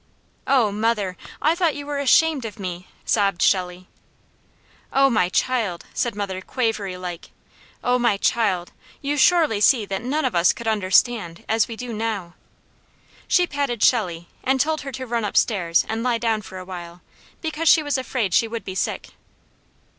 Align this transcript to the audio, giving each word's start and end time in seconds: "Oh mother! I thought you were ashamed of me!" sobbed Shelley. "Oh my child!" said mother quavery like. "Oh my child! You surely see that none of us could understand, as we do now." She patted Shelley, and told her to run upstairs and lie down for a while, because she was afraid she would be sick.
"Oh 0.47 0.71
mother! 0.71 1.15
I 1.43 1.53
thought 1.53 1.75
you 1.75 1.85
were 1.85 1.99
ashamed 1.99 2.43
of 2.43 2.57
me!" 2.57 2.87
sobbed 3.05 3.39
Shelley. 3.43 3.87
"Oh 4.91 5.11
my 5.11 5.29
child!" 5.29 5.85
said 5.93 6.15
mother 6.15 6.41
quavery 6.41 6.97
like. 6.97 7.29
"Oh 7.83 7.99
my 7.99 8.17
child! 8.17 8.71
You 9.03 9.15
surely 9.15 9.61
see 9.61 9.85
that 9.85 10.01
none 10.01 10.25
of 10.25 10.33
us 10.33 10.53
could 10.53 10.67
understand, 10.67 11.45
as 11.47 11.67
we 11.67 11.75
do 11.75 11.93
now." 11.93 12.33
She 13.27 13.45
patted 13.45 13.83
Shelley, 13.83 14.27
and 14.43 14.59
told 14.59 14.81
her 14.81 14.91
to 14.91 15.05
run 15.05 15.23
upstairs 15.23 15.85
and 15.87 16.01
lie 16.01 16.17
down 16.17 16.41
for 16.41 16.57
a 16.57 16.65
while, 16.65 17.03
because 17.39 17.69
she 17.69 17.83
was 17.83 17.95
afraid 17.95 18.33
she 18.33 18.47
would 18.47 18.65
be 18.65 18.73
sick. 18.73 19.09